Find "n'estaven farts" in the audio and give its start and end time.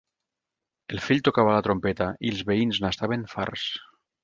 2.87-3.71